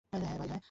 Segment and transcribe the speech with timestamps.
[0.09, 0.59] হ্যাঁ ভাই, হ্যাঁ!